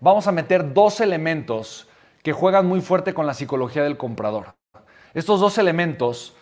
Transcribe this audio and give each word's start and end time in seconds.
vamos 0.00 0.26
a 0.26 0.32
meter 0.32 0.72
dos 0.72 1.00
elementos 1.00 1.88
que 2.22 2.32
juegan 2.32 2.66
muy 2.66 2.80
fuerte 2.80 3.14
con 3.14 3.26
la 3.26 3.34
psicología 3.34 3.82
del 3.82 3.96
comprador. 3.96 4.54
Estos 5.14 5.40
dos 5.40 5.58
elementos 5.58 6.34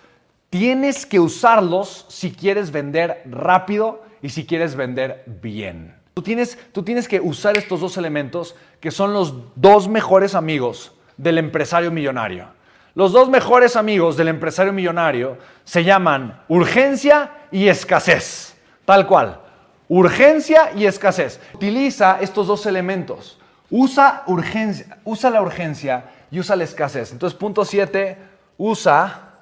tienes 0.50 1.06
que 1.06 1.20
usarlos 1.20 2.06
si 2.08 2.32
quieres 2.32 2.70
vender 2.70 3.22
rápido 3.26 4.02
y 4.22 4.30
si 4.30 4.46
quieres 4.46 4.74
vender 4.74 5.24
bien. 5.26 5.94
Tú 6.14 6.22
tienes, 6.22 6.58
tú 6.72 6.82
tienes 6.82 7.08
que 7.08 7.20
usar 7.20 7.56
estos 7.56 7.80
dos 7.80 7.96
elementos 7.96 8.56
que 8.80 8.90
son 8.90 9.12
los 9.12 9.34
dos 9.54 9.88
mejores 9.88 10.34
amigos 10.34 10.92
del 11.16 11.38
empresario 11.38 11.90
millonario. 11.90 12.48
Los 12.94 13.12
dos 13.12 13.28
mejores 13.28 13.76
amigos 13.76 14.16
del 14.16 14.28
empresario 14.28 14.72
millonario 14.72 15.36
se 15.64 15.84
llaman 15.84 16.42
urgencia 16.48 17.32
y 17.50 17.68
escasez. 17.68 18.56
Tal 18.86 19.06
cual. 19.06 19.40
Urgencia 19.88 20.72
y 20.74 20.86
escasez. 20.86 21.38
Utiliza 21.52 22.18
estos 22.22 22.46
dos 22.46 22.64
elementos. 22.64 23.38
Usa, 23.70 24.22
urgencia, 24.26 24.98
usa 25.04 25.30
la 25.30 25.42
urgencia 25.42 26.04
y 26.30 26.38
usa 26.38 26.56
la 26.56 26.64
escasez. 26.64 27.12
Entonces, 27.12 27.38
punto 27.38 27.64
7, 27.64 28.16
usa 28.58 29.32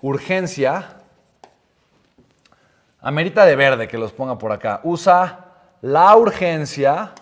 urgencia. 0.00 0.96
Amerita 3.00 3.44
de 3.44 3.56
verde 3.56 3.88
que 3.88 3.98
los 3.98 4.12
ponga 4.12 4.38
por 4.38 4.52
acá. 4.52 4.80
Usa 4.84 5.46
la 5.80 6.16
urgencia 6.16 7.12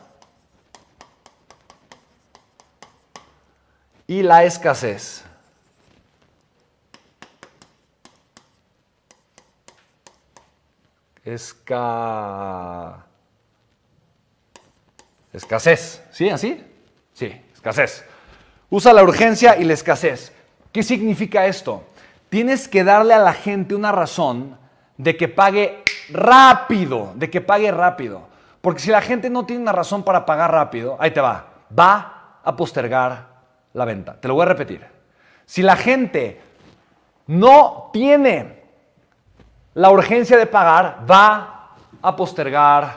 y 4.07 4.23
la 4.23 4.45
escasez. 4.45 5.25
Esca... 11.25 13.05
Escasez. 15.37 16.03
¿Sí? 16.11 16.31
¿Así? 16.31 16.65
Sí, 17.13 17.41
escasez. 17.53 18.05
Usa 18.71 18.93
la 18.93 19.03
urgencia 19.03 19.57
y 19.59 19.65
la 19.65 19.75
escasez. 19.75 20.33
¿Qué 20.73 20.83
significa 20.83 21.47
esto? 21.47 21.85
Tienes 22.31 22.69
que 22.69 22.85
darle 22.85 23.15
a 23.15 23.19
la 23.19 23.35
gente 23.35 23.75
una 23.75 23.93
razón 23.93 24.59
de 24.97 25.17
que 25.17 25.29
pague 25.29 25.85
rápido, 26.11 27.13
de 27.17 27.31
que 27.31 27.41
pague 27.41 27.71
rápido. 27.71 28.29
Porque 28.63 28.81
si 28.81 28.91
la 28.91 29.03
gente 29.03 29.29
no 29.31 29.45
tiene 29.45 29.63
una 29.63 29.73
razón 29.73 30.03
para 30.03 30.25
pagar 30.25 30.51
rápido, 30.51 30.97
ahí 30.99 31.11
te 31.11 31.21
va, 31.21 31.47
va 31.79 32.41
a 32.43 32.57
postergar 32.57 33.27
la 33.75 33.85
venta. 33.85 34.19
Te 34.19 34.29
lo 34.29 34.35
voy 34.35 34.43
a 34.43 34.47
repetir. 34.47 34.87
Si 35.45 35.63
la 35.63 35.77
gente 35.77 36.41
no 37.27 37.91
tiene 37.93 38.65
la 39.75 39.91
urgencia 39.91 40.39
de 40.39 40.47
pagar 40.47 41.05
va 41.09 41.75
a 42.01 42.17
postergar 42.17 42.97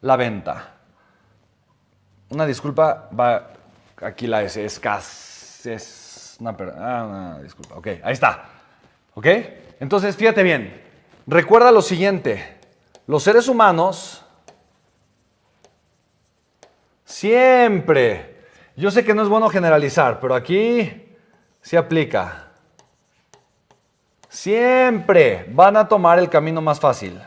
la 0.00 0.16
venta. 0.16 0.77
Una 2.30 2.46
disculpa, 2.46 3.08
va 3.18 3.50
aquí 4.02 4.26
la 4.26 4.42
S, 4.42 4.64
escasez. 4.64 6.36
Una, 6.40 6.56
ah, 6.78 7.04
una 7.08 7.38
disculpa, 7.42 7.74
ok, 7.76 7.86
ahí 8.02 8.12
está. 8.12 8.44
¿Ok? 9.14 9.26
Entonces, 9.80 10.16
fíjate 10.16 10.42
bien, 10.42 10.82
recuerda 11.26 11.72
lo 11.72 11.82
siguiente, 11.82 12.58
los 13.06 13.22
seres 13.22 13.48
humanos 13.48 14.24
siempre, 17.04 18.44
yo 18.76 18.90
sé 18.90 19.04
que 19.04 19.14
no 19.14 19.22
es 19.22 19.28
bueno 19.28 19.48
generalizar, 19.48 20.20
pero 20.20 20.34
aquí 20.34 21.16
se 21.62 21.76
aplica 21.76 22.48
siempre 24.28 25.46
van 25.50 25.76
a 25.76 25.88
tomar 25.88 26.18
el 26.18 26.28
camino 26.28 26.60
más 26.60 26.78
fácil. 26.78 27.20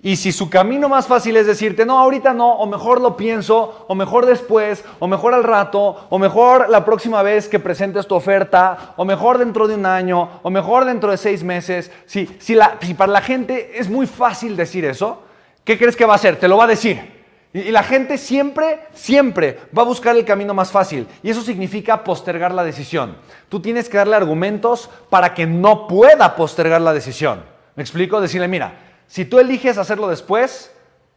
Y 0.00 0.14
si 0.14 0.30
su 0.30 0.48
camino 0.48 0.88
más 0.88 1.08
fácil 1.08 1.36
es 1.36 1.48
decirte, 1.48 1.84
no, 1.84 1.98
ahorita 1.98 2.32
no, 2.32 2.52
o 2.52 2.66
mejor 2.66 3.00
lo 3.00 3.16
pienso, 3.16 3.84
o 3.88 3.94
mejor 3.96 4.26
después, 4.26 4.84
o 5.00 5.08
mejor 5.08 5.34
al 5.34 5.42
rato, 5.42 6.06
o 6.08 6.20
mejor 6.20 6.70
la 6.70 6.84
próxima 6.84 7.20
vez 7.22 7.48
que 7.48 7.58
presentes 7.58 8.06
tu 8.06 8.14
oferta, 8.14 8.94
o 8.96 9.04
mejor 9.04 9.38
dentro 9.38 9.66
de 9.66 9.74
un 9.74 9.86
año, 9.86 10.40
o 10.44 10.50
mejor 10.50 10.84
dentro 10.84 11.10
de 11.10 11.16
seis 11.16 11.42
meses, 11.42 11.90
si, 12.06 12.28
si, 12.38 12.54
para 12.96 13.10
la 13.10 13.20
gente 13.20 13.72
es 13.80 13.90
muy 13.90 14.06
fácil 14.06 14.56
decir 14.56 14.84
eso, 14.84 15.24
¿qué 15.64 15.76
crees 15.76 15.96
que 15.96 16.06
va 16.06 16.12
a 16.12 16.16
hacer? 16.16 16.36
Te 16.36 16.46
lo 16.46 16.56
va 16.56 16.64
a 16.64 16.68
decir. 16.68 17.18
Y, 17.52 17.72
la 17.72 17.82
gente 17.82 18.18
siempre, 18.18 18.86
siempre 18.92 19.58
va 19.76 19.82
a 19.82 19.86
buscar 19.86 20.14
el 20.14 20.24
camino 20.24 20.54
más 20.54 20.70
fácil. 20.70 21.08
Y 21.24 21.30
eso 21.30 21.42
significa 21.42 22.04
postergar 22.04 22.54
la 22.54 22.62
decisión. 22.62 23.16
Tú 23.48 23.58
tienes 23.58 23.88
que 23.88 23.96
darle 23.96 24.14
argumentos 24.14 24.90
para 25.10 25.34
que 25.34 25.44
no 25.44 25.88
pueda 25.88 26.36
postergar 26.36 26.80
la 26.82 26.92
decisión. 26.92 27.42
¿Me 27.74 27.82
explico? 27.82 28.20
Decirle, 28.20 28.46
mira, 28.46 28.87
si 29.08 29.24
tú 29.24 29.40
eliges 29.40 29.78
hacerlo 29.78 30.06
después, 30.06 30.72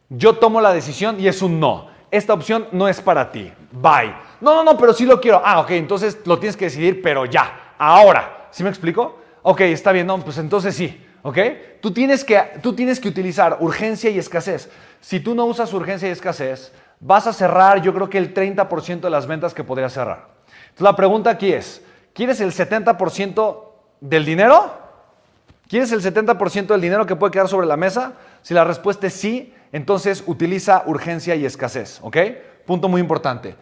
yo 0.08 0.34
tomo 0.34 0.60
la 0.60 0.72
decisión 0.72 1.20
y 1.20 1.28
es 1.28 1.42
un 1.42 1.60
no. 1.60 1.88
Esta 2.10 2.34
opción 2.34 2.66
no 2.72 2.88
es 2.88 3.00
para 3.00 3.30
ti. 3.30 3.52
Bye. 3.70 4.14
No, 4.40 4.56
no, 4.56 4.64
no, 4.64 4.76
pero 4.76 4.92
sí 4.92 5.04
lo 5.04 5.20
quiero. 5.20 5.40
Ah, 5.44 5.60
ok, 5.60 5.70
entonces 5.72 6.18
lo 6.24 6.38
tienes 6.38 6.56
que 6.56 6.64
decidir, 6.64 7.00
pero 7.00 7.26
ya, 7.26 7.74
ahora. 7.78 8.48
¿Sí 8.50 8.62
me 8.62 8.70
explico? 8.70 9.18
Ok, 9.42 9.60
está 9.62 9.92
bien, 9.92 10.06
no, 10.06 10.18
pues 10.18 10.38
entonces 10.38 10.74
sí. 10.74 11.00
¿Ok? 11.22 11.38
Tú 11.80 11.92
tienes, 11.92 12.24
que, 12.24 12.40
tú 12.62 12.74
tienes 12.74 12.98
que 12.98 13.08
utilizar 13.08 13.58
urgencia 13.60 14.10
y 14.10 14.18
escasez. 14.18 14.70
Si 15.00 15.20
tú 15.20 15.34
no 15.34 15.44
usas 15.44 15.72
urgencia 15.72 16.08
y 16.08 16.12
escasez, 16.12 16.72
vas 16.98 17.26
a 17.26 17.32
cerrar 17.32 17.80
yo 17.82 17.94
creo 17.94 18.10
que 18.10 18.18
el 18.18 18.34
30% 18.34 19.00
de 19.00 19.10
las 19.10 19.26
ventas 19.26 19.54
que 19.54 19.64
podrías 19.64 19.92
cerrar. 19.92 20.28
Entonces 20.46 20.82
la 20.82 20.96
pregunta 20.96 21.30
aquí 21.30 21.52
es, 21.52 21.84
¿quieres 22.12 22.40
el 22.40 22.52
70% 22.52 23.64
del 24.00 24.24
dinero? 24.24 24.81
¿Quieres 25.72 25.90
el 25.90 26.02
70% 26.02 26.66
del 26.66 26.82
dinero 26.82 27.06
que 27.06 27.16
puede 27.16 27.30
quedar 27.30 27.48
sobre 27.48 27.66
la 27.66 27.78
mesa? 27.78 28.12
Si 28.42 28.52
la 28.52 28.62
respuesta 28.62 29.06
es 29.06 29.14
sí, 29.14 29.54
entonces 29.72 30.22
utiliza 30.26 30.82
urgencia 30.84 31.34
y 31.34 31.46
escasez, 31.46 31.98
¿ok? 32.02 32.14
Punto 32.66 32.90
muy 32.90 33.00
importante. 33.00 33.56